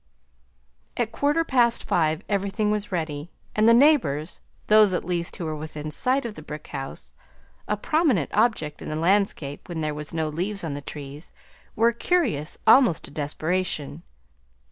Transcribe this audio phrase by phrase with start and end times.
[0.97, 5.55] At quarter past five everything was ready, and the neighbors, those at least who were
[5.55, 7.13] within sight of the brick house
[7.67, 11.31] (a prominent object in the landscape when there were no leaves on the trees),
[11.75, 14.01] were curious almost to desperation.